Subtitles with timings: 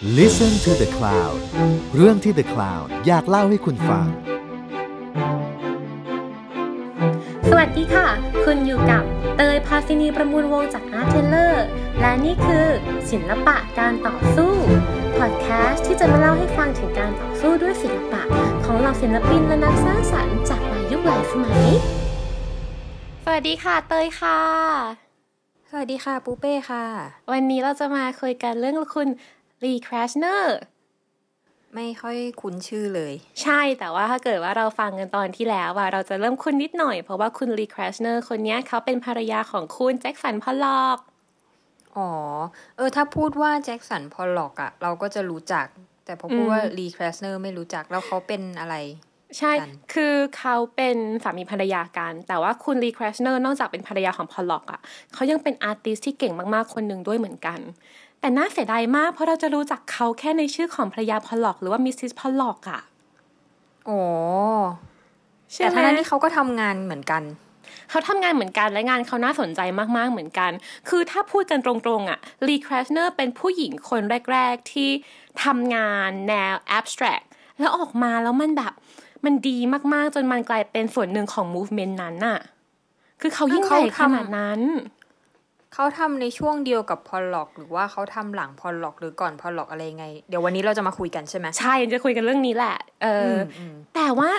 [0.00, 1.38] Listen to the Cloud
[1.96, 4.06] เรื่องที่ The Cloud อยากเล่าให้คุณฟัง
[7.50, 8.08] สวัสดีค่ะ
[8.44, 9.02] คุณอยู่กับ
[9.36, 11.54] เตยพาซินีประมูลวงจาก Art Taylor
[12.00, 12.66] และนี่คือ
[13.10, 14.52] ศิลปะการต่อสู้
[15.18, 18.22] พอดแคสต์ที่จะมาเล่าให้ฟังถึงการต่อสู้ด้วยศิลปะ
[18.64, 21.64] ของเหล่าศิลปินและนักสร้างสรรค์จากหลายยุคหลายสมัย
[23.24, 24.38] สวัสดีค่ะเตยค่ะ
[25.70, 26.84] สวัสดีค่ะปูเป้ค่ะ
[27.32, 29.08] วันนี้เราจะมาคุยกันเรื่องคุณ
[29.64, 30.58] Lee Krasner
[31.74, 40.98] ไม่ค่อยคุ้นชื่อเลย ใช่แต่ว่าถ้าเกิดว่าเราฟังกันตอนที่แล้วว่าเราจะเริ่มคุ้นนิดหน่อย เพราะว่าคุณ Lee Krasner คนนี้เขาเป็นภรรยาของคุณแจ็คสันพอลล็อก
[41.96, 42.10] อ๋อ
[42.76, 45.66] เออ ถ้าพูดว่าแจ็คสันพอลล็อกอะเราก็จะรู้จัก
[46.04, 48.76] แต่พอพูดว่า Lee Krasner ไม่รู้จักแล้วเขาเป็นอะไร
[49.38, 54.80] ใช่กันคือเขาเป็นสามีภรรยากัน แต่ว่าคุณ Lee Krasner นอกจากเป็นภรรยาของพอลล็อกอะ
[55.14, 57.60] เขายังเป็น artist ที่เก่งมากๆ คนหนึ่งด้วยเหมือนกัน
[58.20, 62.12] แต่น่าเสียดายมากเพราะเราจะรู้จักเขาแค่ในชื่อของภรรยาพอลล็อก หรือว่า Mrs.
[62.20, 62.80] พอลล็อกอะ
[63.88, 64.02] อ๋อ
[65.52, 67.22] ใช่แต่ไหมทั้งนั้นที่เขาก็ทำงานเหมือนกัน
[67.90, 69.60] เขาทำงานเหมือนกันและงานเขาน่าสนใจ
[69.96, 70.50] มากๆเหมือนกัน
[70.88, 74.90] คือถ้าพูดกันตรงๆอะ Lee Krasner เป็นผู้หญิงคนแรก ๆ ที่
[75.44, 77.24] ทำงานแนว abstract
[77.58, 78.72] แล้วออกมาแล้วมันแบบ
[79.24, 79.58] มันดี
[79.92, 82.38] มากๆ จนมันกลายเป็นส่วนหนึ่งของ movement นั้นน่ะ
[83.20, 84.60] คือเขายิ่งใหญ่เขาทำนาดนั้น
[85.74, 94.30] เขาทำในช่วงเดียวกับพอลล็อก หรือว่าเขาทำหลังพอลล็อก หรือก่อนพอลล็อกอะไรยังไง เดี๋ยววันนี้เราจะมาคุยกันใช่ไหมใช่จะคุยกันเรื่องนี้แหละเออออืมแต่ว่า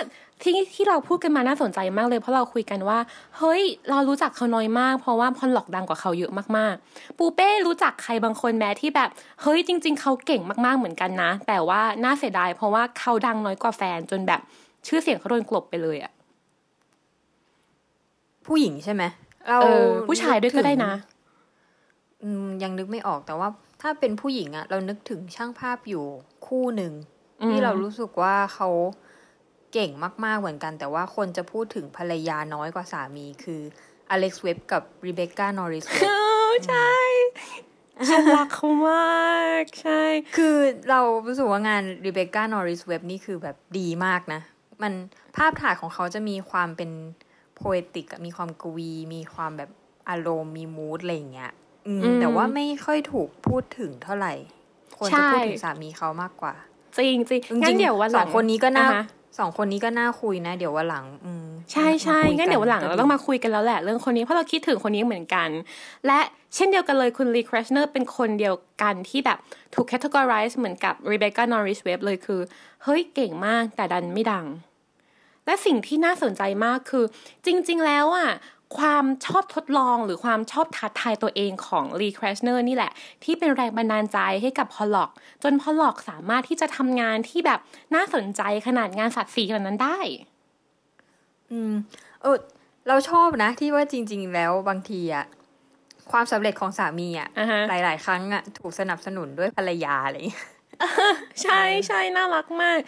[0.42, 2.98] ที่ที่เราพูดกันมาน่าสนใจมากเลยเพราะเราคุยกันว่า
[3.38, 9.08] เฮ้ย เรารู้จักเขาน้อยมาก เพราะว่าพอลล็อกดังกว่าเขาเยอะมากๆ ปูเป้รู้จักใครบางคนแม้ที่แบบ
[9.42, 14.40] เฮ้ยจริง ๆ เขาเก่งมากๆเหมือนกันนะ แต่ว่าน่าเสียดาย เพราะว่าเขาดังน้อยกว่าแฟนจนแบบ
[14.86, 16.12] ชื่อเสียงเขาโดนกลบไปเลยอะ
[18.46, 19.02] ผู้หญิงใช่ไหม
[19.48, 21.19] เราเออผู้ชายด้วยก็ได้นะอืม
[22.62, 23.48] ยังนึกไม่ออกแต่ว่า
[23.82, 26.04] ถ้าเป็นผู้หญิงอะเรานึกถึงช่างภาพอยู่
[26.46, 26.92] คู่หนึ่ง
[27.40, 28.68] อืมที่เรารู้สึกว่าเขา
[29.72, 29.90] เก่ง
[30.24, 33.60] มาก ๆ เหมือนกัน แต่ว่าคนจะพูดถึงภรรยาน้อยกว่าสามีคือ
[34.10, 36.06] อเล็กซ์เว็บกับรีเบคก้านอริสเอ
[36.48, 36.92] อใช่
[38.08, 40.02] ฉันรักเขามาก ใช่
[40.36, 40.56] คือ
[40.90, 44.40] เรารู้สึกว่างานรีเบคก้านอริสเว็บนี่คือแบบดีมากนะ
[44.82, 44.92] มัน
[45.36, 46.90] ภาพถ่ายของเขาจะมีความเป็น
[47.54, 49.70] โพเอติกมีความกวี มีความแบบ
[50.08, 51.59] อารมณ์มีมูดอะไรอย่างเงี้ยอืมอืม
[52.20, 54.32] แต่ว่าไม่ค่อยถูกพูดถึงเท่าไหร่
[54.98, 56.54] คนใช่จะพูดถึงสามีเขามากกว่า
[56.96, 59.04] จริงจริงจริงๆงั้นเดี๋ยววันหสลัองงคนนี้ก็น่าอะฮะ
[59.38, 65.48] สองคนนี้ก็น่าคุยนะ เดี๋ยววันหลัง อืมใช่ใช่มาคุงั้นเดี๋ยววันหลังก็เราต้องมาคุยกันแล้วแหละเรื่องคนนี้เพราะเราคิดถึงคนนี้เหมือนกัน
[66.06, 66.20] และ
[66.54, 69.38] เช่นเดียวกันเลยคุณ Lee Krasner เป็นคนเดียวกันที่แบบ
[69.74, 72.40] ถูก categorize เหมือนกับ Rebecca Norris Webb เลยคือ
[72.84, 74.46] เฮ้ยเก่งมากแต่ดันไม่ดัง
[75.46, 77.04] และสิ่งที่น่าสนใจมากคือ
[77.46, 78.30] จริง ๆ แล้วอะ
[78.78, 82.92] ความชอบทดลองหรือความชอบท้าทายตัวเองของ Lee Krasner นี่แหละ
[83.24, 85.10] ที่เป็นแรงบันดาลใจให้กับพอลล็อก
[85.42, 87.60] จนพอลล็อกสามารถที่จะทำงานที่แบบ
[87.94, 89.98] น่าสนใจขนาดงานสัตว์สีขนาดนั้นได้
[91.50, 91.72] อืม
[92.22, 92.36] เออ
[92.88, 95.24] เราชอบนะที่ว่าจริง ๆ แล้วบางทีอะ
[96.10, 100.44] ความสำเร็จของสามีอะอ่าฮะหลาย ๆ ครั้งอะถูกสนับสนุนด้วยภรรยาอะไรอย่างเงี้ย
[101.42, 102.78] ใช่ใช่น่ารักมาก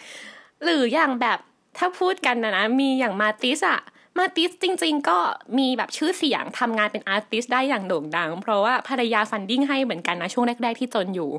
[0.63, 1.39] หรืออย่างแบบ
[1.77, 3.79] ถ้าพูดกันนะนะมีอย่างมาติสอะ
[4.17, 5.17] มาติสจริง ๆ ก็
[5.57, 11.31] มีแบบชื่อเสียงทำงานเป็น artist ได้อย่างโด่งดัง เพราะว่าภรรยา funding ให้เหมือนกันนะช่วงแรก ๆ ที่จนอยู่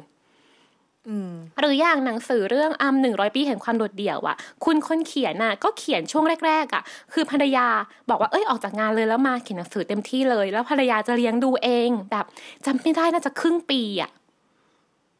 [1.08, 7.66] อืมหรืออย่างหนังสือเรื่องอัมหนึ่งร้อยปีแห่งความโดดเดี่ยวอะคุณคนเขียนน่ะ ก็เขียนช่วงแรก ๆอะคือภรรยา
[8.10, 12.24] บอกว่าเอ้ยออกจากงานเลยแล้วมาเขียนหนังสือเต็มที่เลย แล้วภรรยาจะเลี้ยงดูเองแบบ
[12.66, 14.10] จำไม่ได้น่าจะครึ่งปีอะ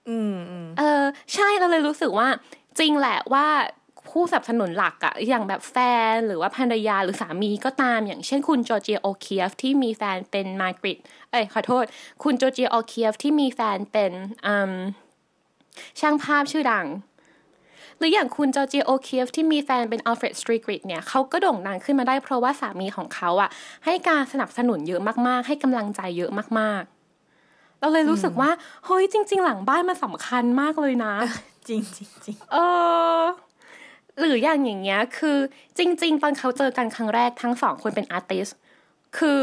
[0.08, 1.02] อืมอืมเออ
[1.34, 2.28] ใช่เราเลยรู้สึกว่า
[2.78, 3.46] จริงแหละว่า
[4.14, 5.76] ผู้สนับสนุนหลักอะอย่างแบบแฟ
[6.12, 10.98] นหรือว่าภรรยาหรือสามีก็ตาม อย่างเช่นคุณจอร์เจียโอเคียฟที่มีแฟนเป็นมาร์กริต
[11.30, 11.84] เอ้ยขอโทษ
[12.22, 14.12] คุณจอร์เจียโอเคียฟที่มีแฟนเป็น
[14.46, 14.72] อืม
[16.00, 16.86] ช่างภาพชื่อดัง
[17.98, 23.50] หรืออย่างคุณจอร์เจียโอเคียฟที่มีแฟนเป็น Alfred Stieglitz เนี่ยเขาก็โด่งดังขึ้นมาได้เพราะว่าสามีของเขาอะ
[23.84, 28.50] ให้การสนับสนุนเยอะมากๆ ให้กำลังใจเยอะมากๆเราเลยรู้สึกว่า
[28.86, 31.14] เฮ้ยจริง ๆ หลังบ้านมันสำคัญมากเลยนะ
[31.68, 32.56] จริงจริงจริงเอ
[33.20, 33.22] อ
[34.18, 35.38] หรืออย่างอย่างเงี้ยคือ
[35.78, 38.48] จริง ๆ ตอนเขาเจอกันครั้งแรกทั้งสองคนเป็น artist
[39.18, 39.40] คือ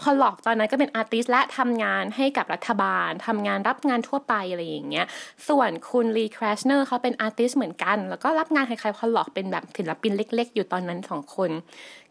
[0.00, 5.06] พอลล็อกตอนนั้นก็เป็น artist และทำงานให้กับรัฐบาลทำงานรับงานทั่วไปอะไรอย่างเงี้ย
[5.48, 11.50] ส่วนคุณ Lee Krasner เขาเป็น artist เหมือนกัน แล้วก็รับงานคล้ายๆพอลล็อกเป็นแบบศิลปินเล็ก ๆ อยู่ตอนนั้นสองคน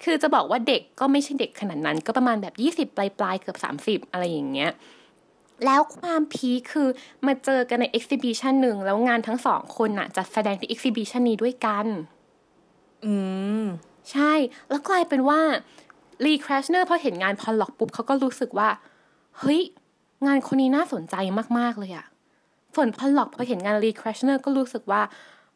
[0.04, 2.54] คือจะบอกว่าเด็กก็ไม่ใช่เด็กขนาดนั้น ก็ประมาณแบบ
[2.88, 4.72] 20 ปลายๆเกือบ 30 อะไรอย่างเงี้ย
[5.66, 6.88] แล้วความ peak คือ
[7.26, 11.86] มาเจอกันใน exhibition หนึ่งแล้วงานทั้งสองคนน่ะจัดแสดงที่ exhibition นี้ด้วยกัน
[13.06, 13.14] อื
[13.64, 13.66] ม
[14.12, 14.34] ใช่
[14.70, 15.42] แล้วกลายเป็นว่า
[16.26, 18.70] Lee Krasner พอเห็นงานพอลล็อกปุ๊บเขาก็รู้สึกว่า
[19.40, 19.62] เฮ้ย
[20.26, 21.16] งานคนนี้น่าสนใจ
[21.58, 22.06] มาก ๆ เลยอะ
[22.76, 25.02] ส่วนพอลล็อกพอเห็นงาน Lee Krasner ก็รู้สึกว่า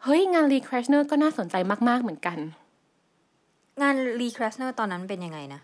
[0.04, 1.56] เฮ้ย งาน Lee Krasner ก็น่าสนใจ
[1.90, 2.38] มาก ๆ เหมือนกัน
[3.82, 5.62] งาน Lee Krasner ตอนนั้นเป็นยังไงนะ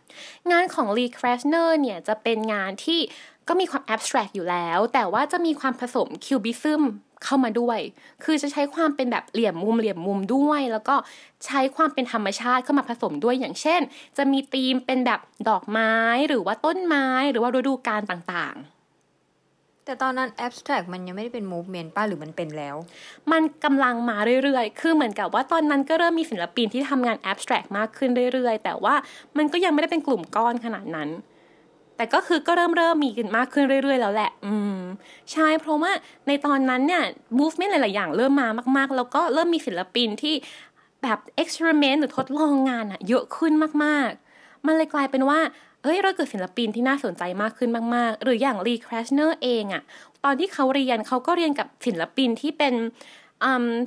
[0.52, 3.00] งานของ Lee Krasner เนี่ยจะเป็นงานที่
[3.48, 6.82] ก็มีความ abstract อยู่แล้ว แต่ว่าจะมีความผสม cubism
[7.24, 7.80] เข้ามาด้วย
[8.24, 10.96] คือจะใช้ความเป็นแบบเหลี่ยมมุมเหลี่ยมมุมด้วย แล้วก็
[11.46, 13.82] ใช้ความเป็นธรรมชาติเข้ามาผสมด้วย อย่างเช่น
[14.18, 15.94] จะมีธีมเป็นแบบดอกไม้
[16.28, 22.76] หรือว่าต้นไม้ หรือว่าฤดูกาลต่างๆ แต่ตอนนั้น abstract มันยังไม่ได้เป็น movement ป้าหรือมันเป็นแล้ว
[23.32, 28.96] มันกำลังมาเรื่อยๆ คือเหมือนกับว่าตอนนั้นก็เริ่มมีศิลปินที่ทำงาน abstract มากขึ้นเรื่อยๆ แต่ว่า
[29.38, 31.10] มันก็ยังไม่ได้เป็นกลุ่มก้อนขนาดนั้น
[31.98, 34.80] แต่ก็คือก็เริ่มเริ่มมีกันมากขึ้นเรื่อยๆ แล้วแหละ อืม
[35.32, 35.92] ใช่ เพราะว่า
[36.28, 37.04] ในตอนนั้นเนี่ย
[37.40, 38.48] movement หลาย ๆ อย่างเริ่มมา
[38.78, 40.36] มากๆ แล้วก็เริ่มมีศิลปินที่
[41.04, 43.54] แบบ experiment หรือทดลองงานอะเยอะขึ้น
[43.84, 45.40] มากๆ มันเลยกลายเป็นว่า
[45.84, 49.84] เอ้ย เราเกิดศิลปินที่น่าสนใจมากขึ้นมาก ๆ หรืออย่าง Lee Krasner เองอะ
[50.24, 52.74] ตอนที่เขาเรียนเขาก็เรียนกับศิลปินที่เป็น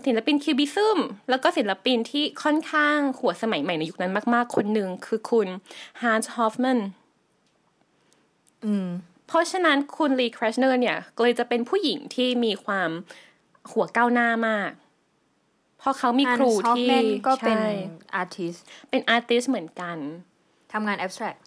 [0.07, 0.99] ศิลปิน cubism
[1.31, 5.49] แล้วก็ศิลปินที่ค่อนข้างหัวสมัยใหม่ในยุคนั้นมาก ๆ คนหนึ่งคือคุณ
[6.03, 6.79] ฮ a น s ์ฮอฟแมน
[8.65, 8.89] อืม
[9.27, 12.91] เพราะฉะนั้นคุณ Lee Krasner เนี่ยก็เลยจะเป็นผู้หญิงที่มีความ
[13.73, 14.71] หัวก้าวหน้ามาก
[15.79, 17.69] เพราะเขามีครู ที่ Hans Hofmann ก็เป็นใช่
[18.23, 18.59] artist
[18.91, 19.97] เป็น artist เหมือนกัน
[20.73, 21.39] ทำงาน abstract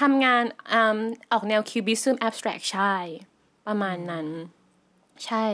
[0.00, 0.42] ทำงาน
[0.72, 0.98] อืม
[1.32, 2.94] ออกแนว cubism abstract ใช่
[3.66, 4.26] ประมาณนั้น
[5.24, 5.44] ใช่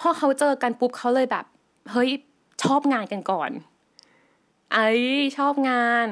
[0.00, 1.44] พอเขาเจอกันปุ๊บเขาเลยแบบ
[1.92, 2.10] เฮ้ย
[2.64, 3.50] ชอบงานกันก่อน
[4.72, 4.88] ไอ้
[5.38, 6.06] ชอบงาน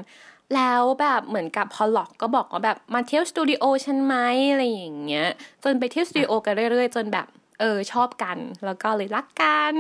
[0.55, 4.15] แล้วแบบเหมือนกับพอหลอกก็บอกว่าแบบมาเที่ยวสตูดิโอฉันไหม
[4.51, 5.29] อะไรอย่างเงี้ย
[5.65, 7.27] จนไปเที่ยวสตูดิโอกันเรื่อยๆ จนแบบ
[7.61, 9.75] เออชอบกัน แล้วก็เลยรักกัน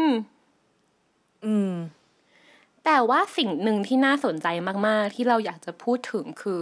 [1.44, 1.72] อืม
[2.84, 4.46] แต่ว่าสิ่งหนึ่งที่น่าสนใจ
[4.86, 6.60] มากๆ ที่เราอยากจะพูดถึงคือ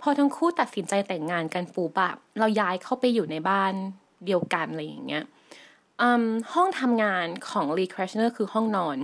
[0.00, 3.72] พอทั้งคู่ตัดสินใจแต่งงานกันปุ๊บอะเราย้ายเข้าไปอยู่ในบ้าน
[4.26, 5.24] เดียวกันอะไรอย่างเงี้ย
[6.00, 8.98] อืมห้องทำงานของ Lee Krasner คือห้องนอน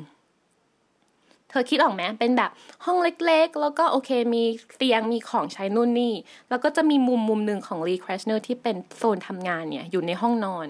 [1.55, 2.51] ธอคิดออกไหมเป็นแบบ
[2.85, 4.43] ห้องเล็กๆ แล้วก็โอเคมี
[4.77, 6.15] เตียงมีของใช้นู่นนี่
[6.49, 10.69] แล้วก็จะมีมุมมุมหนึ่งของ Lee Krasner ที่เป็นโซนทำงานเนี่ยอยู่ในห้องนอน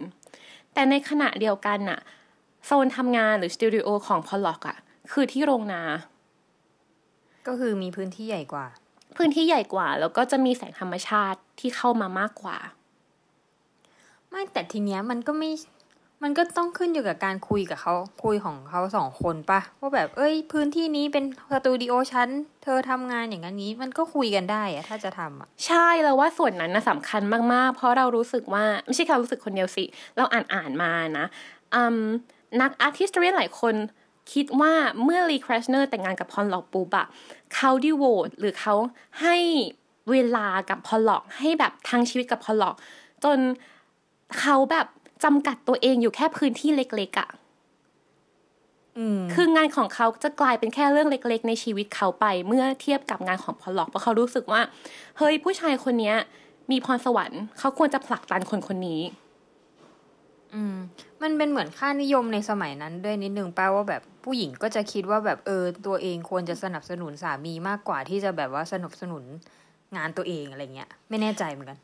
[0.73, 2.01] แต่ในขณะเดียวกันน่ะ
[2.67, 4.79] โซนทำงานหรือสตูดิโอของพอลล็อกอะ
[5.13, 5.83] คือที่โรงนา
[7.47, 8.67] ก็คือมีพื้นที่ใหญ่กว่า
[9.17, 12.59] พื้นที่ใหญ่กว่า แล้วก็จะมีแสงธรรมชาติที่เข้ามามากกว่า
[14.29, 15.51] ไม่แต่ทีเนี้ยมันก็ไม่
[16.25, 17.95] มันก็ต้องขึ้นอยู่กับการคุยกับเขา
[18.25, 22.29] คุยของเขาสองคนปะว่าแบบเอ้ย พื้นที่นี้เป็นสตูดิโอชั้น
[22.63, 27.23] เธอทำงานอย่างนั้นนี้มันก็คุยกันได้อะถ้าจะทำอะใช่แล้วว่าส่วนนั้นนะสำคัญ
[27.53, 29.85] มากๆ เพราะเรารู้สึกว่าไม่ใช่แค่รู้สึกคนเดียวสิ
[30.17, 31.27] เราอ่านอ่านมานะ
[31.75, 31.99] อืม
[32.61, 33.75] นัก art historian หลายคน
[34.33, 34.73] คิดว่า
[35.05, 37.07] เมื่อ Lee Krasner แต่งงานกับพอลล็อกปุ๊บอะ
[37.55, 38.75] เขา devote หรือเขา
[39.23, 39.37] ให้
[40.11, 42.75] เวลากับพอลล็อกให้แบบทั้งชีวิตกับพอลล็อก
[43.25, 43.39] จน
[44.41, 44.87] เขาแบบ
[45.25, 47.29] จำกัดตัวเองอยู่แค่พื้นที่เล็กๆอะ่ะ
[48.99, 54.61] อืมคืองานของเขาจะกลายเป็นแค่เรื่องเล็ก ๆ ในชีวิตเขาไป เมื่อเทียบกับงานของพอลล็อกเพราะเขารู้สึกว่า
[55.19, 56.17] เฮ้ยผู้ชายคนเนี้ย
[56.71, 59.01] มีพรสวรรค์เขาควรจะผลักดันคนคนนี้
[60.55, 60.77] อืม
[61.23, 69.25] มันเป็นเหมือนค่านิยมในสมัยนั้นด้วยนิดนึงป้าว่าแบบผู้หญิงก็จะคิดว่าแบบเออ ตัวเองควรจะสนับสนุนสามีมากกว่าที่จะแบบว่าสนับสนุน
[69.97, 71.84] งานตัวเองอะไรเงี้ย ไม่แน่ใจเหมือนกันอ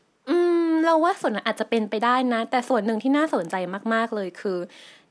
[0.85, 3.55] เราว่าส่วนนั้นอาจจะเป็นไปได้นะ แต่ส่วนหนึ่งที่น่าสนใจ
[3.93, 4.57] มาก ๆเลยคือ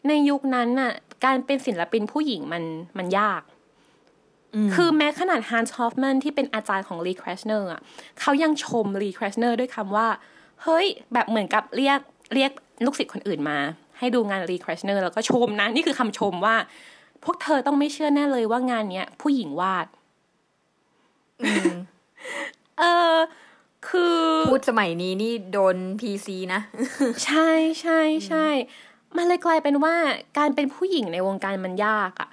[0.08, 0.93] ในยุคนั้นน่ะ
[1.24, 2.65] การเป็นศิลปินผู้หญิงมัน
[2.98, 3.43] มันยาก
[4.74, 7.81] คือแม้ขนาดฮันส์ฮอฟแมนที่เป็นอาจารย์ของลี แครสเนอร์อะ
[8.20, 10.08] เขายังชมลี แครสเนอร์ด้วยคำว่า
[10.62, 12.00] เฮ้ย แบบเหมือนกับเรียก
[12.34, 12.53] เรียก
[12.84, 13.58] ลูกศิษย์คนอื่นมา
[13.98, 16.56] ให้ดูงานลี แครสเนอร์แล้วก็ชมนะ นี่คือคำชมว่า
[17.24, 19.86] พวกเธอต้องไม่เชื่อแน่เลยว่างานเนี้ย ผู้หญิงวาด
[21.41, 21.72] อืม
[22.79, 23.17] เออ
[23.91, 24.17] คือ
[24.49, 26.61] พูดสมัยนี้นี่โดนพีซีนะ
[27.25, 28.47] ใช่ใช่ใช่
[29.17, 29.94] มันเลยกลายเป็นว่า
[30.39, 32.29] การเป็นผู้หญิงในวงการมันยากอะ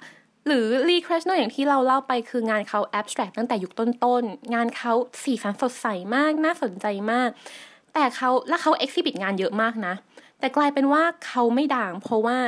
[0.46, 7.30] หรือรีครชโนอย่างที่เราเล่าไปคืองานเขาแอบสแตรกตั้งแต่ยุคต้นๆ งานเขาสีสันสดใสมากน่าสนใจมาก
[7.94, 9.94] แต่เขาแล้วเขาเอ็กซิบิทงานเยอะมากนะ
[10.40, 12.38] แต่กลายเป็นว่าเขาไม่ดังเพราะว่า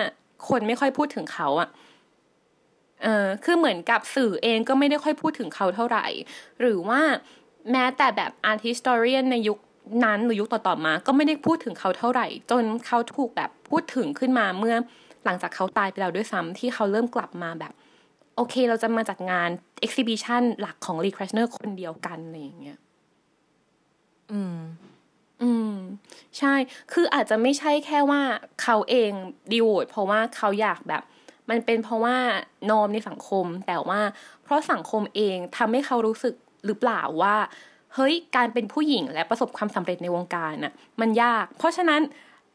[0.49, 1.69] คนไม่ค่อยพูดถึงเขาอะ
[3.03, 6.07] เออคือเหมือนกับสื่อเองก็ไม่ได้ค่อยพูดถึงเขาเท่าไหร่
[6.61, 7.01] หรือว่า
[7.73, 9.59] แม้แต่แบบอาร์ติสตอรีนในยุค
[10.05, 14.77] นั้นหรือยุคต่อๆมา ก็ไม่ได้พูดถึงเขาเท่าไหร่ จนเขาถูกแบบพูดถึงขึ้นมาเมื่อ
[15.25, 17.73] หลังจากเขาตายไปแล้วด้วยซ้ำที่เขาเริ่มกลับมาแบบ
[18.37, 19.49] โอเคเราจะมาจัดงาน
[19.85, 22.79] exhibition หลักของ Lee Krasner คนเดียวกันอะไรอย่างเงี้ย
[24.33, 24.59] อืม
[25.43, 25.75] อืม
[26.39, 26.55] ใช่
[26.93, 28.23] คืออาจจะไม่ใช่แค่ว่า
[28.63, 29.11] เขาเอง
[29.53, 31.03] ดีโวตเพราะว่าเขาอยากแบบ
[31.51, 32.17] มันเป็นเพราะว่า
[32.71, 34.01] norm ในสังคม แต่ว่า
[34.45, 37.37] เพราะสังคมเองทำให้เขารู้สึก หรือเปล่าว่า
[37.95, 42.01] เฮ้ยการเป็นผู้หญิงและประสบความสำเร็จในวงการน่ะมันยาก เพราะฉะนั้น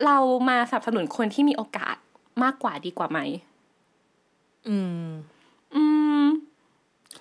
[0.06, 0.18] เรา
[0.50, 1.96] มาสนับสนุนคนที่มีโอกาส
[2.44, 3.20] มากกว่าดีกว่าไหม
[4.68, 5.10] อืม
[5.76, 5.84] อื
[6.24, 6.26] ม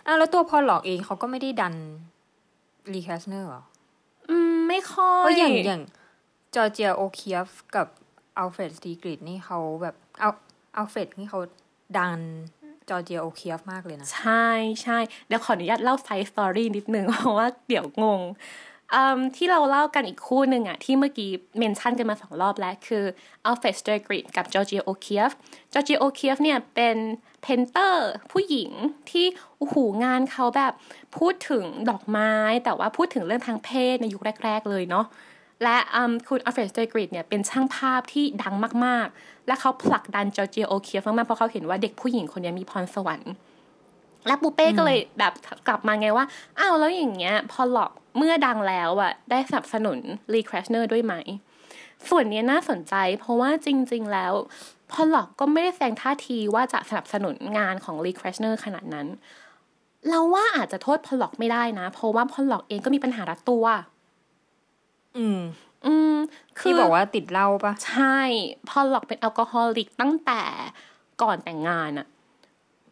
[0.07, 1.75] อะแล้วตัวพอลล็อกเองเขาก็ไม่ได้ดัน
[2.93, 3.63] ลีแครสเนอร์หรอ
[4.31, 5.83] อืม ไม่ค่อย เพยราะอย่างอย่าง
[6.55, 7.87] จอร์เจียโอเคียฟกับ
[8.39, 10.31] อัลเฟรดสติกลิตซ์นี่เขาแบบเอา
[10.77, 11.41] อัลเฟรดนี่เขา
[11.99, 12.21] ดัน
[12.89, 14.49] จอร์เจียโอเคียฟมากเลยนะ ใช่
[14.83, 18.23] ใช่เดี๋ยวขออนุญาตเล่า side story นิดนึง เพราะว่าเดี๋ยวงง
[19.37, 23.05] ที่เราเล่ากันอีกคู่หนึ่งอะที่เมื่อกี้ mention กันมาสองรอบแล้ว คือ
[23.45, 25.31] อัลเฟรด สติกลิตซ์กับจอร์เจียโอเคียฟ
[25.73, 26.97] จอร์เจียโอเคียฟเนี่ยเป็น
[27.43, 28.71] painter ผู้หญิง
[29.11, 29.27] ที่
[29.59, 30.73] โอ้โหงานเขาแบบ
[31.19, 32.33] พูดถึงดอกไม้
[32.65, 35.07] แต่ว่าพูดถึงเรื่องทางเพศในยุคแรก ๆ เลยเนาะ
[35.63, 35.77] และ
[36.29, 38.55] คุณอัลเฟรด สติกลิตซ์เนี่ยเป็นช่างภาพที่ดัง
[38.87, 43.33] มากๆ และเขาผลักดันจอร์เจียโอเคียฟมากๆ เพราะเขาเห็นว่าเด็กผู้หญิงคนนี้มีพรสวรรค์
[44.27, 45.33] แล้วปูเป้ก็เลยแบบ
[45.69, 46.25] กลับมาไงว่า
[46.59, 49.99] อ้าวแล้วอย่างเงี้ย พอลล็อกเมื่อดังแล้วอะได้สนับสนุน
[50.35, 51.15] ลีแครสเนอร์ด้วยไหม
[52.09, 54.33] ส่วนนี้น่าสนใจเพราะว่าจริง ๆ แล้ว
[54.91, 59.07] พอลล็อกก็ไม่ได้แสดงท่าทีว่าจะสนับสนุนงานของลีแครสเนอร์ขนาดนั้น
[60.09, 63.65] เราว่าอาจจะโทษพอลล็อกไม่ได้นะ เพราะว่าพอลล็อกเองก็มีปัญหารัดตัว
[65.19, 65.41] อืม
[65.87, 66.17] อืม
[66.59, 68.19] คือที่บอกว่าติดเหล้าปะใช่
[68.69, 70.43] พอลล็อกเป็น alcoholic ตั้งแต่
[71.23, 72.07] ก่อนแต่งงานอะ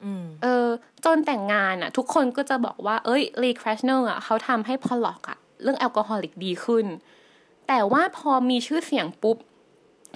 [0.04, 0.66] อืมเออ
[1.04, 6.86] จนแต่งงานอะทุกคนก็จะบอกว่า เอ้ยลี แครสเนอร์อะเขาทำให้พอลล็อกอะเรื่อง alcoholic ดีขึ้น
[7.68, 9.36] แต่ว่าพอมีชื่อเสียงปุ๊บ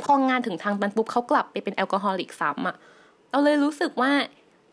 [0.03, 2.77] พองานถึงทางตันปุ๊บเขากลับไปเป็น alcoholic ซ้ำอะ
[3.31, 4.13] เราเลยรู้สึกว่า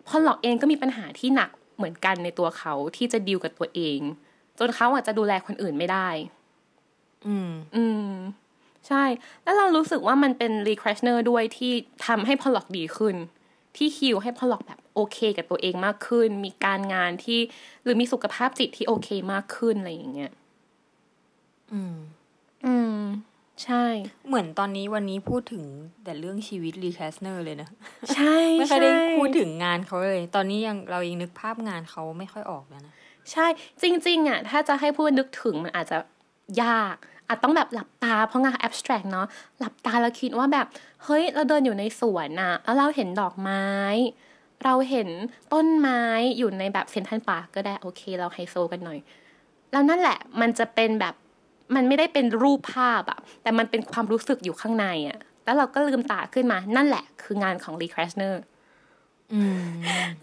[0.07, 3.99] พอลล็อกเองก็มีปัญหาที่หนักเหมือนกันในตัวเขาที่จะดีลกับตัวเอง
[4.59, 6.09] จนเขาอาจจะดูแลคนอื่นไม่ได้
[7.27, 8.09] อืม อืม
[8.87, 9.03] ใช่
[9.43, 11.71] แล้วเรารู้สึกว่ามันเป็นลี แครสเนอร์ด้วยที่
[12.07, 13.15] ทำให้พอลล็อกดีขึ้น
[13.77, 17.39] ที่ฮิวให้พอลล็อกแบบโอเคกับตัวเองมากขึ้น มีการงานที่
[17.83, 20.31] หรือมีสุขภาพจิตที่โอเคมากขึ้นอะไรอย่างเงี้ย
[21.73, 21.95] อืม
[22.65, 22.99] อืม
[23.63, 23.85] ใช่
[24.27, 25.63] เหมือนตอนนี้วันนี้พูดถึง
[26.03, 27.69] แต่เรื่องชีวิตลีแครสเนอร์เลยนะ
[28.15, 32.93] ใช่ไม่ค่อยได้ใช่พูดถึงงานเขาเลย ตอนนี้ยังเรายังนึกภาพงานเขาไม่ค่อยออกแล้วนะ
[33.31, 33.45] ใช่
[33.81, 35.97] จริง ๆอะถ้าจะให้พูดนึกถึงมันอาจจะ
[36.63, 36.95] ยาก
[37.27, 39.27] อาจต้องแบบหลับตาเพราะงาน abstract เนาะ
[39.59, 40.67] หลับตาแล้วคิดว่าแบบ
[41.03, 43.65] เฮ้ย เราเดินอยู่ในสวนน่ะแล้วเราเห็นดอกไม้
[44.63, 45.09] เราเห็น
[45.53, 46.01] ต้นไม้
[46.37, 48.99] อยู่ในแบบเซนทรัลปาร์กก็ได้โอเค เราไฮโซกันหน่อย
[49.71, 51.13] แล้วนั่นแหละมันจะเป็นแบบ
[51.75, 58.35] มันไม่ได้เป็นรูปภาพอะแต่มันเป็นความรู้สึกอยู่ข้างในอะแล้วเราก็ลืมตาขึ้นมานั่นแหละ คืองานของ Lee Krasner
[59.33, 59.65] อืม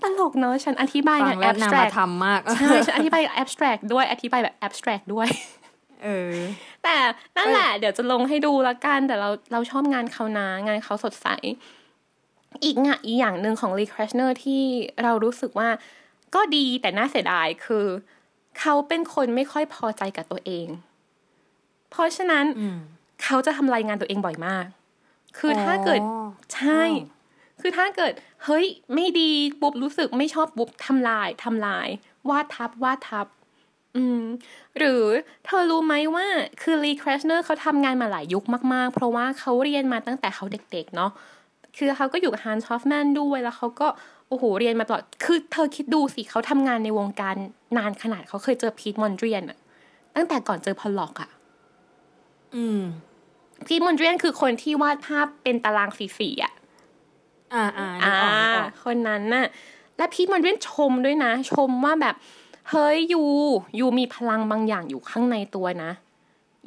[0.03, 5.29] ตลกเนาะฉันอธิบายฟัอย่างงแล้วนามา abstract ทำมากใช่ฉันอธิบาย abstract ด้วยอธิบายแบบ abstract ด้วย
[6.05, 6.35] เออ
[6.85, 6.97] แต่
[7.37, 11.29] นั่นแหละ เดี๋ยวจะลงให้ดูละกัน แต่เราเราชอบงานเขานะ งานเขาสดใส
[12.65, 14.63] อีกงานอีกอย่างหนึ่งของ Lee Krasner ที่
[15.03, 15.69] เรารู้สึกว่า
[16.35, 17.87] ก็ดีแต่น่าเสียดายคือ
[18.61, 20.67] เขาเป็นคนไม่ค่อยพอใจกับตัวเอง
[21.91, 22.79] เพราะฉะนั้นอืม
[23.25, 24.67] เขาจะทำรายงานตัวเองบ่อยมาก
[25.39, 26.83] คือถ้าเกิดอ๋อใช่
[27.61, 28.13] คือถ้าเกิด
[28.45, 28.65] เฮ้ย
[28.95, 29.31] ไม่ดี
[29.61, 31.89] ปุ๊บรู้สึกไม่ชอบปุ๊บทำลายทำลาย
[32.31, 33.27] วาดทับวาดทับ
[33.97, 34.25] อืม
[34.79, 35.05] หรือ
[35.45, 36.27] เธอรู้ไหมว่า
[36.63, 38.45] คือรีครชเนอร์เขาทำงานมาหลายยุค
[38.75, 41.11] มากๆ เพราะว่าเขาเรียนมาตั้งแต่เขาเด็กๆเนาะ
[41.79, 43.89] คือเขาก็อยู่กับฮันส์ฮอฟแมนด้วยแล้วเขาก็
[44.29, 47.37] โอ้โหเรียนมาตลอด คือเธอคิดดูสิเขาทำงานในวงการ
[47.77, 49.59] นานขนาดเขาเคยเจอพีทมอนเดรียนอะ
[50.17, 51.31] ตั้งแต่ก่อนเจอพอลล็อกอะ
[52.55, 52.83] อืม
[53.67, 56.53] พีทมอนเดรียนคือคนที่วาดภาพเป็นตารางสีๆอะ
[57.55, 59.47] อ่าอ่านึอ่ากออกนึกออกคนนั้นน่ะ
[59.97, 62.15] และพีทมอนเดรียนชมด้วยนะ ชมว่าแบบ
[62.71, 63.23] เฮ้ย you
[63.79, 65.91] you มีพลังบางอย่างอยู่ข้างในตัวนะ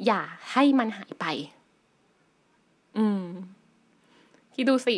[0.06, 1.24] อย่าให้มันหายไป
[2.96, 3.24] อืม
[4.54, 4.96] คิดดูสิ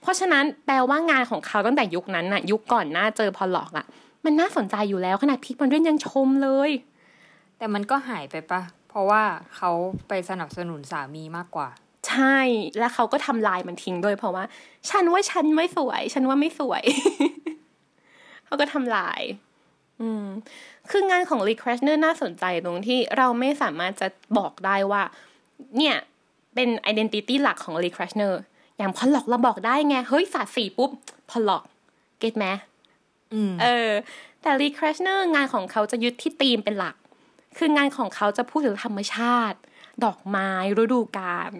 [0.00, 3.86] เพราะฉะนั้นแปลว่างานของเขาตั้งแต่ยุคนั้นน่ะ ยุคก่อนหน้าเจอพอลล็อกอะ
[4.24, 6.70] มันน่าสนใจอยู่แล้วขนาดพีทมอนเดรียนยังชมเลย
[7.58, 9.22] แต่มันก็หายไปปะเพราะว่า
[9.56, 9.70] เขา
[10.08, 11.68] ไปสนับสนุนสามีมากกว่า
[12.08, 12.38] ใช่
[12.78, 14.44] แล้วเขาก็ทำลายมันทิ้งด้วยเพราะว่า
[14.90, 16.82] ฉันว่าฉันไม่สวย ฉันว่าไม่สวย
[18.44, 19.20] เขาก็ทำลาย
[20.00, 20.26] อืม
[20.90, 25.02] คืองานของ Lee Krasner น่าสนใจตรงที่เราไม่สามารถจะบอกได้ว่า
[25.76, 25.96] เนี่ย
[26.54, 28.34] เป็น identity หลักของ Lee Krasner
[28.78, 30.90] อย่างพอหลอกเราบอกได้ไง เฮ้ยสาดสีปุ๊บ
[31.30, 31.64] พอหลอก
[32.18, 32.46] เก็ตไหม
[33.32, 33.90] อืมเออ
[34.42, 36.94] แต่ Lee Krasner งานของเขาจะยึดที่ธีมเป็นหลัก
[37.58, 39.58] คืองานของเขาจะพูดถึงธรรมชาติ
[40.04, 40.50] ดอกไม้
[40.82, 41.52] ฤดูกาล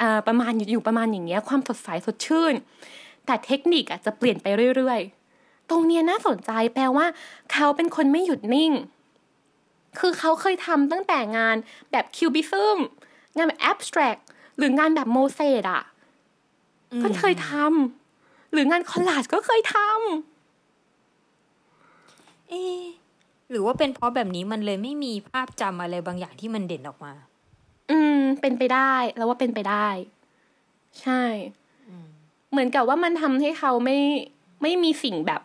[0.00, 2.54] อ่าประมาณอยู่อยู่ประมาณอย่างเงี้ย ความสดใสสดชื่น
[3.26, 4.46] แต่เทคนิคอะจะเปลี่ยนไป
[4.76, 5.23] เรื่อยๆ
[5.70, 7.06] ตรงเนี้ยน่าสนใจแปลว่า
[7.52, 8.72] เขาเป็นคนไม่หยุดนิ่ง
[9.98, 11.56] คือเขาเคยทำตั้งแต่งาน
[11.90, 12.78] แบบคิวบิซึม
[13.36, 14.16] งานแบบแอบสแตรก
[14.56, 15.82] หรืองานแบบโมเสสอะ
[17.02, 22.82] ก็เคยทำหรืองานคอลลาจก็เคยทำเอ๊ะ
[23.50, 27.12] หรือว่าเป็นเพราะแบบนี้มันเลยไม่มีภาพจำอะไรบางอย่างที่มันเด่นออกมา
[27.90, 29.88] อืม เป็นไปได้แล้วว่าเป็นไปได้
[31.00, 31.22] ใช่
[32.50, 33.98] เหมือนกับว่ามันทำให้เขาไม่
[34.62, 35.40] ไม่มีสิ่งแบบ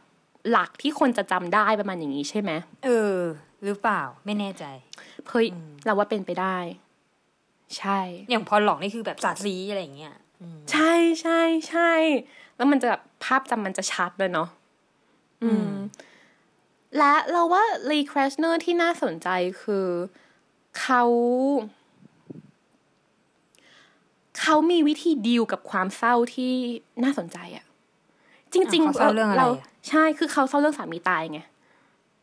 [0.50, 2.51] หลักที่คนจะจำได้ประมาณอย่างนี้ใช่ไหม
[2.86, 3.18] เออ
[3.63, 4.63] หรือเปล่าไม่แน่ใจ
[5.29, 5.48] เฮ้ย
[5.86, 6.58] เราว่าเป็นไปได้
[7.77, 11.39] ใช่ อย่างพอหลอกนี่คือแบบสาดซีอะไรอย่างเงี้ยอืมใช่ใช่
[11.70, 11.91] ใช่
[12.56, 14.50] แล้วมันจะแบบภาพจำมันจะชัดเลยเนาะ
[15.44, 15.70] อืม
[16.98, 19.29] และเราว่าลีครชเนอร์ที่น่าสนใจ
[19.62, 19.88] คือ
[20.79, 21.03] เขา
[24.41, 26.53] เขามีวิธีดีลกับความเศร้าที่
[27.03, 27.65] น่าสนใจอะ
[28.53, 31.39] จริงเขาเศร้าเรื่องอะไรเราอะใช่คือเขาเศร้าเรื่องสามีตายไง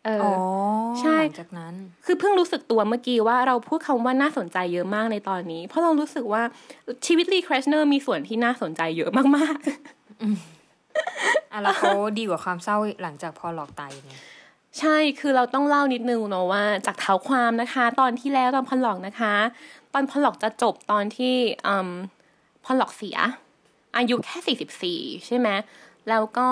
[0.04, 0.32] เอออ๋อ
[1.00, 6.42] ใช่หลังจากนั้น คือเพิ่งรู้สึกตัวเมื่อกี้ว่าเราพูดคำว่าน่าสนใจเยอะมากในตอนนี้ เพราะเรารู้สึกว่า
[7.06, 9.68] ชีวิตรีครชเนอร์มีส่วนที่น่าสนใจเยอะมากๆ
[11.50, 14.12] อะแล้วเขาดีกว่าความเศร้าหลังจากพอหลอกตายยังไง
[14.78, 19.34] ใช่คือเราต้องเล่านิดนึงเนาะว่า จากเท้าความนะคะ ตอนที่แล้วตอนพอลล็อกนะคะ
[19.92, 21.34] ตอนพอลล็อกจะจบตอนที่
[21.66, 21.90] อืม
[22.64, 23.18] พอลล็อกเสีย
[23.96, 25.48] อายุแค่44ใช่ไหม
[26.08, 26.48] แล้วก็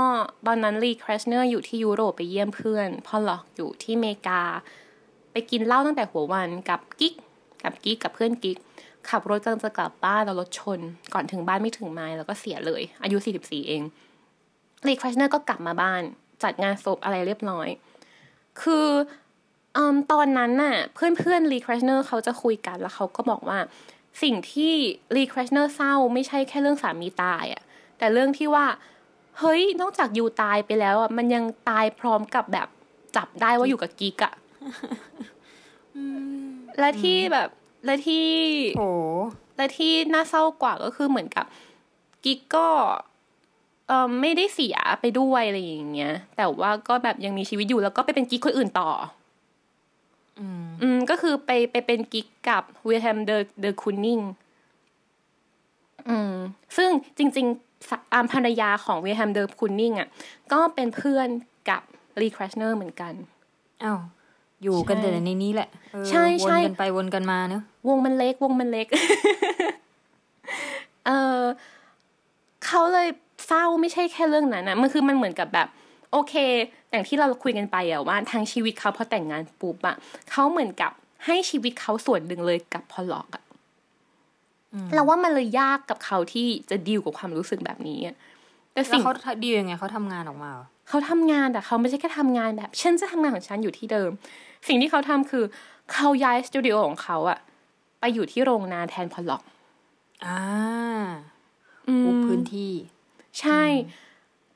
[0.47, 4.43] ตอนนั้นลี แครสเนอร์อยู่ที่ยุโรปไปเยี่ยมเพื่อนพอลล็อกอยู่ที่อเมริกา
[5.33, 7.15] ไปกินเหล้าตั้งแต่หัววันกับกิ๊ก
[7.63, 8.59] กับกิ๊กกับเพื่อนกิ๊ก
[9.09, 10.81] ขับรถกำลังจะกลับบ้านแล้วรถชน
[11.15, 13.83] ก่อนถึงบ้านไม่ถึงไมล์แล้วก็เสียเลย อายุ 44 เอง
[14.87, 16.03] ลี แครสเนอร์ก็กลับมาบ้าน
[16.43, 17.69] จัดงานศพอะไรเรียบร้อย
[18.63, 18.89] คื
[19.77, 19.79] อ
[20.13, 23.59] ตอนนั้นน่ะเพื่อนเพื่อนลี แครสเนอร์เขาจะคุยกันแล้วเขาก็บอกว่า
[24.23, 24.75] สิ่งที่
[25.17, 27.63] ลี แครสเนอร์เศร้าไม่ใช่แค่เรื่องสามีตายอะ
[27.99, 28.67] แต่เรื่องที่ว่า
[29.41, 32.69] เฮ้ยนอกจาก you ตายไปแล้วอะมันยังตายพร้อมกับแบบ
[33.17, 34.35] จับได้ว่าอยู่กับกิ๊กอะ
[36.79, 37.49] และที่แบบ
[37.85, 38.27] และที่
[38.79, 38.89] โอ้
[39.57, 41.47] และที่น่าเศร้ากว่าก็คือเหมือนกับ
[42.25, 42.69] กิ๊กก็
[43.89, 48.91] เออไม่ได้เสียไปด้วยอะไรอย่างเงี้ย แต่ว่าก็แบบยังมีชีวิตอยู่แล้วก็ไปเป็นกิ๊กคนอื่นต่อ
[50.41, 54.21] อืมอืมก็คือไปไปเป็นกิ๊กกับวิลแฮมเดอร์เดอร์คูนิง
[56.09, 56.35] อืม
[56.77, 57.64] ซึ่งจริงๆสะ
[58.13, 60.09] อามภรรยาของวิลแฮมเดอร์คูนิงอะ
[60.53, 61.29] ก็เป็นเพื่อน
[61.71, 61.83] กับ
[62.21, 63.13] ลี แครสเนอร์เหมือนกัน
[63.85, 64.01] อ้าว
[64.63, 68.87] อยู่กันใช่แต่ในนี้แหละเออใช่ใช่วนกันไปวนกันมาเนอะวงมันเล็กวงมันเล็ก
[71.07, 71.41] เออ
[72.67, 73.09] เขาเลย
[73.47, 75.69] เศร้าไม่ใช่แค่เรื่องนั้นนะมันคือมันเหมือนกับแบบ
[76.13, 76.35] โอเค
[76.91, 79.97] อย่างที่เราคุยกันไปอะว่าทางชีวิตเขาพอแต่งงานปุ๊บอะ
[80.31, 80.91] เขาเหมือนกับ
[81.27, 83.44] ให้ชีวิตเขาส่วนหนึ่งเลยกับพอลล็อกอะ
[84.95, 88.17] เราว่ามันเลยยากกับเขาที่จะดีลกับความรู้สึกแบบนี้อะ
[88.73, 94.11] แต่แล้วสิ่งเขาดียังไงเขาทำงานออกมาเหรอเขาทำงานแต่เขาไม่ใช่แค่ทำงานแบบฉันจะทำงานของฉันอยู่ที่เดิม
[94.69, 95.45] สิ่งที่เขาทำคือ
[95.93, 97.39] เขาย้ายสตูดิโอของเขาอะ
[98.01, 99.43] ไปอยู่ที่โรงนาแทนพอลล็อก
[100.25, 100.41] อ่า
[101.89, 102.73] อืมบุกพื้นที่
[103.41, 103.63] ใช่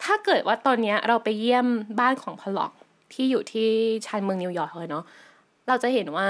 [0.02, 1.66] ถ้าเกิดว่าตอนเนี้ยเราไปเยี่ยม
[2.00, 2.72] บ้านของพอลล็อก
[3.12, 3.68] ที่อยู่ที่
[4.06, 5.04] ชานเมืองนิวยอร์กเลยเนาะ
[5.68, 6.26] เราจะเห็นว่า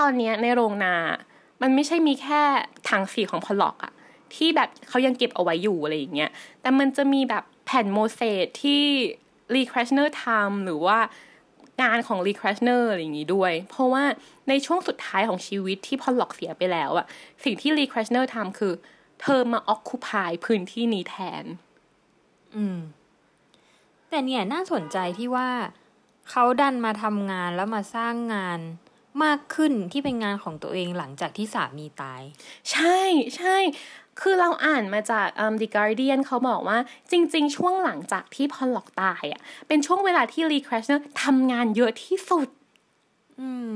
[0.00, 0.94] ตอนเนี้ยในโรงนา
[1.62, 2.42] มันไม่ใช่มีแค่
[2.88, 3.92] ถังสีของพอลล็อกอะ
[4.34, 8.82] ที่แบบเขายังเก็บเอาไว้อยู่อะไรอย่างเงี้ย แต่มันจะมีแบบแผ่นโมเสกที่
[9.56, 10.98] ลี แครสเนอร์ทำหรือว่า
[11.82, 14.04] งานของลี แครสเนอร์อะไรอย่างงี้ด้วย เพราะว่า
[14.48, 17.06] ในช่วงสุดท้ายของชีวิตที่พอลล็อกเสียไปแล้วอะ
[17.44, 18.72] สิ่งที่ลี แครสเนอร์ทำคือ
[19.22, 21.44] เธอมา occupy พื้นที่นี้แทน
[22.56, 22.78] อืม
[24.08, 25.48] แต่เนี่ยน่าสนใจที่ว่า
[26.30, 28.58] เขาดันมาทำงานแล้วมาสร้างงาน
[29.24, 32.22] มากขึ้นที่เป็นงานของตัวเองหลังจากที่สามีตาย
[32.70, 32.98] ใช่
[33.36, 33.56] ใช่
[34.20, 36.78] คือเราอ่านมาจาก um, The Guardian เขาบอกว่า
[37.10, 42.48] จริง ๆ ช่วงหลังจากที่พอลล็อกตายอะ เป็นช่วงเวลาที่รีครชเนอร์ทำงานเยอะที่สุด
[43.40, 43.72] อืม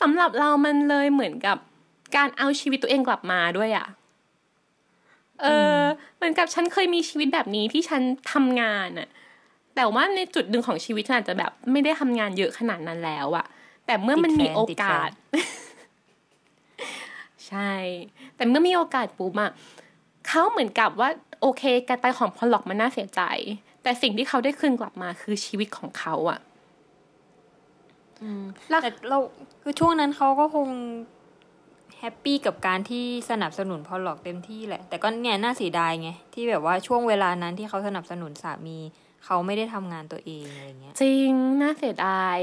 [0.00, 1.56] สำหรับเรามันเลยเหมือนกับ
[2.16, 3.86] การเอาชีวิตตัวเองกลับมาด้วยอะ่ะ
[5.42, 5.80] เออ
[6.16, 9.08] เหมือนกับฉันเคยมีชีวิตแบบนี้ที่ฉันทำงานอะ่ะ
[9.76, 13.46] แต่ว่าในจุดหนึ่งของชีวิตฉันอาจจะแบบไม่ได้ทำงานเยอะขนาดนั้นแล้วอะ่ะ
[13.86, 15.10] แต่เมื่อมันมีโอกาส
[17.48, 17.72] ใช่
[18.36, 19.50] แต่เมื่อมีโอกาสปุ๊บอะ
[20.28, 21.08] เขาเหมือนกับว่า
[21.40, 23.22] โอเค การตายของพอลล็อกมันน่าเสียใจ
[23.82, 26.40] แต่สิ่งที่เขาได้คืนกลับมาคือชีวิตของเขาอะ
[28.68, 29.18] แล้วแต่เรา
[29.62, 30.68] คือช่วงนั้นเขาก็คง
[31.98, 38.78] happy กับการที่สนับสนุนพอลล็อกเต็มที่แหละ แต่ก็เนี่ยน่าเสียดายไง ที่แบบว่าช่วงเวลานั้นที่เขาสนับสนุนสามี
[39.24, 41.30] เขาไม่ได้ทำงานตัวเองอะไรเงี้ยจริง
[41.62, 42.36] น่าเสียดาย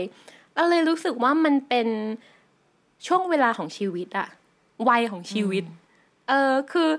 [0.56, 1.88] เราเลยรู้สึกว่ามันเป็น
[3.08, 4.28] ช่วงเวลาของชีวิตอะ
[4.90, 5.64] วัยของชีวิต
[6.30, 6.90] เออคือ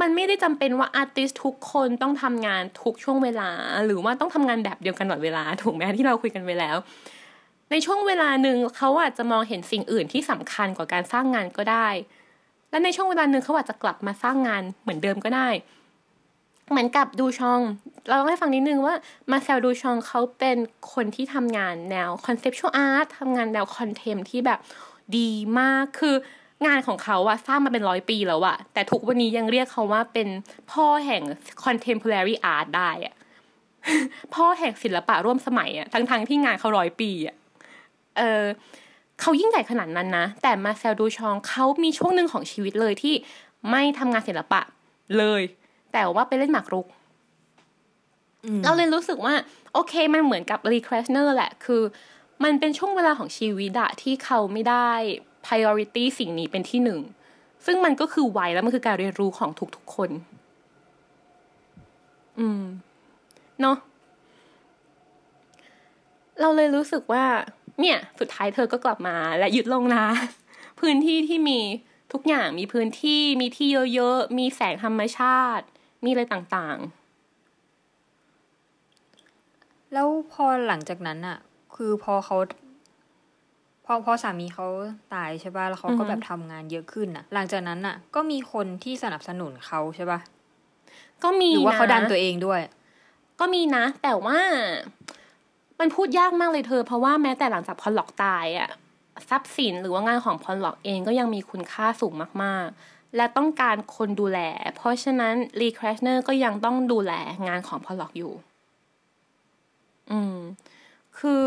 [0.00, 3.50] มันไม่ได้จำเป็นว่าอาร์ติสทุกคนต้องทำงานทุกช่วงเวลา
[3.86, 6.76] หรือว่าต้องทำงานแบบเดียวกันตลอดเวลา ถูกไหมที่เราคุยกันไปแล้ว
[7.70, 11.88] ในช่วงเวลาหนึ่งเขาอาจจะมองเห็นสิ่งอื่นที่สำคัญกว่าการสร้างงานก็ได้
[12.70, 15.48] และในช่วงเวลาหนึ่งเขาอาจจะกลับมาสร้างงานเหมือนเดิมก็ได้
[16.70, 17.60] เหมือนกับดูชองป์
[18.08, 18.94] เราต้องให้ฟังนิดนึงว่า
[19.30, 20.58] มาร์เซลดูชองป์เขาเป็น
[20.92, 24.58] คนที่ทำงานแนว conceptual art ทำงานแนว contemp ที่แบบ
[25.16, 26.14] ดีมากคือ
[26.66, 30.28] งานของเขาอะสร้างมาเป็นร้อยปีแล้วอะแต่ทุกวันนี้ยังเรียกเขาว่าเป็น
[30.72, 31.22] พ่อแห่ง
[31.64, 33.14] contemporary art ได้อะ
[34.34, 37.36] พ่อแห่งศิลปะร่วมสมัยอะทั้งๆที่งานเขาร้อยปีอะ
[38.16, 38.44] เออ
[39.20, 43.14] เขายิ่งใหญ่ขนาดนั้นนะ แต่มาร์เซลดูชองป์เขามีช่วงหนึ่งของชีวิตเลยที่
[43.70, 44.60] ไม่ทำงานศิลปะ
[45.18, 45.42] เลย
[45.92, 46.86] แต่ว่าไปเล่นหมากรุก
[48.64, 49.34] เราเลยรู้สึกว่า
[49.72, 51.82] โอเค มันเหมือนกับรีครสเนอร์แหละ คือ
[52.44, 54.90] มันเป็นช่วงเวลาของชีวิตอะที่เขาไม่ได้
[55.46, 57.00] priority สิ่งนี้เป็นที่หนึ่ง
[57.66, 60.10] ซึ่งมันก็คือวัยแล้วมันคือการเรียนรู้ของทุกๆคน
[62.38, 62.62] อืม
[63.60, 63.76] เนาะ
[66.40, 67.24] เราเลยรู้สึกว่า
[67.80, 70.04] เนี่ย สุดท้ายเธอก็กลับมาและยึดลงนะ
[70.80, 71.60] พื้นที่ที่มี
[72.12, 75.66] ทุกอย่างมีพื้นที่มีที่เยอะๆ มีแสงธรรมชาติ
[76.04, 77.02] มีอะไรต่างๆ
[79.92, 81.38] แล้วพอหลังจากนั้นอะ
[81.74, 82.36] คือพอเขา
[83.84, 84.66] พอพอสามีเขา
[85.14, 90.20] ตายใช่ป่ะแล้วเขาก็แบบทำงานเยอะขึ้นอะหลังจากนั้นอะก็มีคนที่สนับสนุนเขาใช่ป่ะ
[91.22, 92.60] ก็มีหรือว่าเขาดันตัวเองด้วย
[93.40, 94.38] ก็มีนะ แต่ว่า
[95.80, 98.70] มันพูดยากมากเลยเธอ เพราะว่าแม้แต่หลังจากพอลล็อกตายอะ
[99.30, 102.12] ทรัพย์สินหรือว่างานของพอลล็อกเองก็ยังมีคุณค่าสูง
[102.42, 104.38] มากๆ และต้องการคนดูแล
[104.76, 107.12] เพราะฉะนั้นลี แครสเนอร์ก็ยังต้องดูแล
[107.46, 108.32] งานของพอลล็อกอยู่
[110.10, 110.36] อืม
[111.18, 111.44] คือ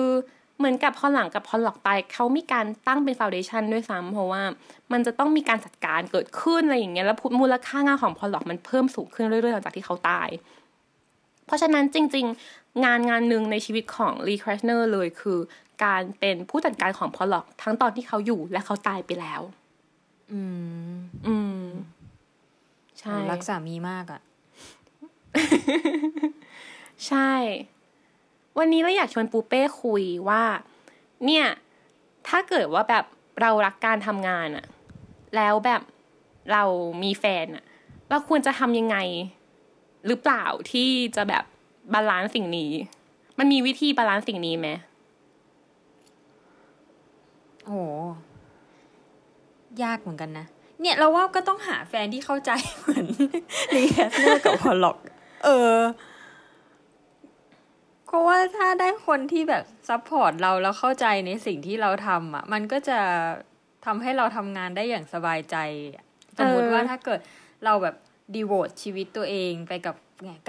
[0.58, 4.44] เหมือนกับพอหลังกับพอลล็อกไปเขามีการตั้งเป็น foundation ด้วยซ้ำเพราะว่า
[4.92, 10.30] มันจะต้องมีการจัดการเกิดขึ้นอะไรอย่างเงี้ยแล้วมูลค่างานของพอลล็อกมันเพิ่มสูงขึ้นเรื่อยๆหลังจากที่เขาตาย
[11.46, 12.26] เพราะฉะนั้นจริง
[12.56, 15.40] ๆ งานงานหนึ่งในชีวิตของลี แครสเนอร์เลยคือ
[15.84, 19.42] การเป็นผู้จัดการของพอลล็อกทั้งตอนที่เขาอยู่และเขาตายไปแล้ว
[20.32, 20.42] อื
[20.92, 20.96] ม
[21.28, 21.55] อืม
[23.06, 24.22] ใช่รักสามีมากอะ่ะ
[27.08, 27.32] ใช่
[28.58, 30.44] วันนี้เราอยากชวนปูเป้คุยว่า
[31.26, 31.46] เนี่ย
[32.28, 33.06] ถ้าเกิดว่าแบบ
[33.42, 34.66] เรารักการทำงานอะ
[35.36, 35.82] แล้วแบบ
[36.52, 36.64] เรา
[37.04, 37.64] มีแฟนอะ
[38.10, 38.98] เราควรจะทำยังไง
[40.08, 41.44] หรือเปล่าที่จะแบบ
[41.94, 42.72] balance สิ่งนี้
[43.38, 44.70] มันมีวิธี balance สิ่งนี้ไหม
[47.66, 47.82] โอ้
[49.84, 50.46] ยากเหมือนกันนะ
[50.82, 53.06] เนี่ยเราว่าก็ต้องหาแฟนที่เข้าใจเหมือน
[53.76, 54.98] ลีแครสเนอร์กับพอลล็อก
[55.46, 55.80] เออ
[58.06, 63.00] เพราะว่าถ้าได้คนที่แบบ support เราแล้วเข้าใจในสิ่งที่เราทำอะ มันก็จะ
[63.86, 65.58] ทำให้เราทำงานได้อย่างสบายใจ
[66.38, 67.20] สมมติว่าถ้าเกิด
[67.66, 67.96] เราแบบ
[68.36, 69.96] ดีโวตชีวิตตัวเองไปกับ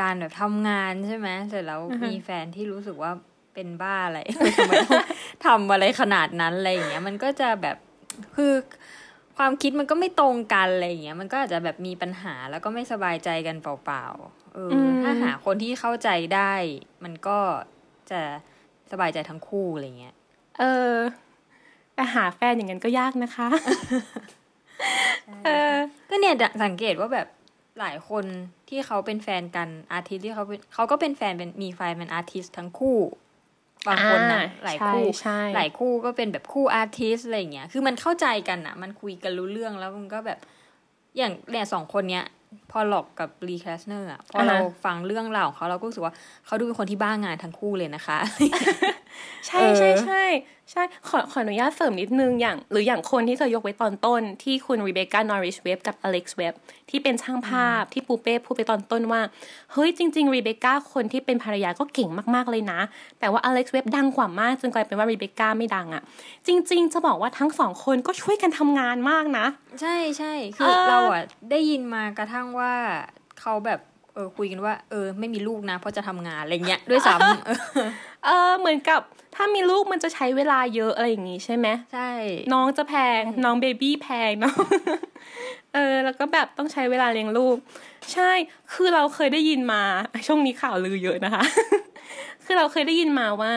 [0.00, 3.12] การแบบทำงานใช่ไหมเสร็จแล้วมีแฟนที่รู้สึกว่า
[3.54, 4.18] เป็นบ้าอะไร
[4.56, 5.04] ทำไมต้อง
[5.46, 7.76] ทำอะไรขนาดนั้นอะไรอย่างเงี้ย มันก็จะแบบ
[8.36, 8.52] คือ
[9.36, 14.04] ความคิดมันก็ไม่ตรงกันอะไรอย่างเงี้ยมันก็อาจจะแบบมีปัญหาแล้วก็ไม่สบายใจกันเปล่า
[14.54, 14.70] เออ
[15.02, 16.54] ถ้าหาคนที่เข้าใจได้
[17.04, 17.38] มันก็
[18.10, 18.20] จะ
[18.90, 20.14] สบายใจทั้งคู่อะไรเงี้ย
[20.58, 20.94] เออ
[21.94, 23.48] แต่หาแฟนอย่างนั้นก็ยากนะคะ
[25.44, 25.74] เออ
[26.10, 27.28] ก็เนี่ยสังเกตว่าแบบ
[27.80, 28.24] หลายคน
[28.68, 32.98] ที่เขาเป็นแฟนกัน artist ที่เขาเป็นเขาก็เป็นแฟนเป็นมีแฟนเป็น artist ทั้งคู่
[33.88, 35.04] บางคนนะหลายคู่
[35.56, 40.38] หลายคู่ก็เป็นแบบคู่ artist อะไรเงี้ยคือมันเข้าใจกันอะมันคุยกันรู้เรื่องแล้วมันก็แบบ
[41.16, 42.24] อย่างเนี่ยสองคนเนี้ย
[42.70, 46.14] พอลล็อกกับลีแครสเนอร์อะพอเราฟังเรื่องราวของเขาเราก็รู้สึกว่า
[46.46, 48.18] เขาดูเป็นคนที่บ้างงานทั้งคู่เลยนะคะ
[49.46, 50.24] ใช่ใช่ใช่
[50.72, 56.52] ใช่ขอขออนุญาตเสริมนิดนึงอย่าง หรืออย่างคนที่เคยยกไว้ตอนต้น ที่คุณรีเบคก้านอริชเว็บกับอเล็กซ์เว็บ
[56.90, 59.20] ที่เป็นช่างภาพที่ปูเป้พูดไปตอนต้นว่า
[59.72, 62.80] เฮ้ยจริง ๆ รีเบคก้าคนที่เป็นภรรยาก็เก่งมากๆเลยนะ
[63.20, 66.02] แต่ว่าอเล็กซ์เว็บดังกว่ามากจนกลายเป็นว่ารีเบคก้าไม่ดังอะ่ะ
[66.46, 69.46] จริง ๆ จะบอกว่าทั้งสองคนก็ช่วยกันทำงานมากนะ
[69.80, 72.74] ใช่ใช่คือเราอะได้ยินมากระทั่งว่า
[73.40, 73.80] เขาแบบ
[74.16, 79.00] เออคุยกันว่า เออ ไม่มีลูกนะ เพราะจะทำงานอะไรเงี้ยด้วยซ้ำเออเหมือนกับ
[79.34, 82.10] ถ้ามีลูกมันจะใช้เวลาเยอะอะไรอย่างงี้ใช่ไหมใช่
[82.52, 84.54] น้องจะแพงน้องเบบี้แพงเนาะ
[85.74, 87.56] เออแล้วก็แบบต้องใช้เวลาเลี้ยงลูก
[88.12, 88.30] ใช่
[88.72, 89.82] คือเราเคยได้ยินมา
[90.26, 91.42] ช่วงนี้ข่าวลือเยอะนะคะ
[92.44, 93.52] คือเราเคยได้ยินมาว่า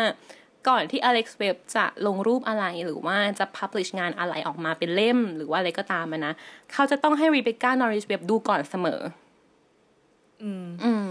[0.69, 6.33] ก่อนที่อเล็กซ์เว็บจะลงรูปอะไรหรือว่าจะพับลิชงานอะไรออกมาเป็นเล่ม หรือว่าอะไรก็ตามนะ
[6.73, 9.01] เขาจะต้องให้รีเบคก้านอริชเว็บดูก่อนเสมอ
[10.43, 11.09] อืม อืม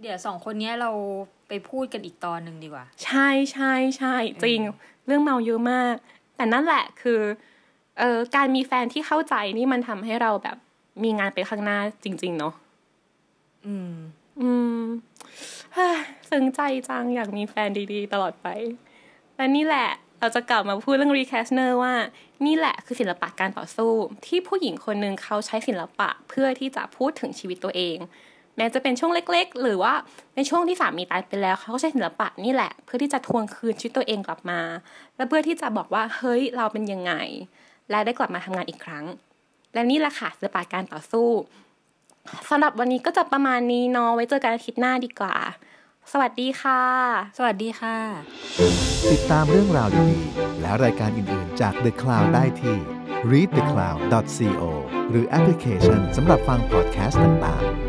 [0.00, 0.90] เดี๋ยวสองคนนี้เรา
[1.48, 4.60] ไปพูดกันอีกตอนหนึ่งดีกว่า ใช่ใช่ใช่จริง
[5.06, 5.94] เรื่องเมาเยอะมาก
[6.36, 7.20] แต่นั่นแหละคือ
[7.98, 10.56] เอ่อการมีแฟนที่เข้าใจนี่มันทำให้เราแบบ
[11.02, 12.54] มีงานไปข้างหน้าจริง ๆ เนาะ
[13.66, 13.92] อืม
[14.40, 14.80] อืม
[16.30, 18.46] ซึ้งใจจังอยากมีแฟนดีๆ ตลอดไป
[19.36, 19.88] และนี่แหละ
[20.20, 21.94] เราจะกลับมาพูดเรื่องลีแครสเนอร์ว่า
[22.46, 23.92] นี่แหละคือศิลปะการต่อสู้
[24.26, 27.96] ที่ผู้หญิงคนหนึ่งเขาใช้ศิลปะเพื่อที่จะพูดถึงชีวิตตัวเอง
[28.56, 29.94] แม้จะเป็นช่วงเล็ก ๆ หรือว่า
[30.36, 34.60] ในช่วงที่สามีตายไปแล้วเขาก็ใช้ศิลปะนี่แหละ เพื่อที่จะทวงคืนชีวิตตัวเองกลับมา
[35.16, 37.12] และเพื่อที่จะบอกว่าเฮ้ยเราเป็นยังไง
[37.90, 39.04] และได้กลับมาทำงานอีกครั้ง
[39.74, 41.28] และนี่แหละค่ะศิลปะการต่อสู้
[42.50, 45.36] สำหรับวันนี้ก็จะประมาณนี้เนาะไว้เจอกันอาทิตย์หน้าดีกว่า
[46.12, 46.82] สวัสดีค่ะ
[47.38, 47.96] สวัสดีค่ะ
[49.12, 52.76] ติดตามเรื่องราวดีๆ และรายการอื่นๆ จาก The Cloud ได้ที่
[53.30, 54.62] readthecloud.co
[55.10, 57.85] หรือแอปพลิเคชันสำหรับฟังพอดแคสต์ต่างๆ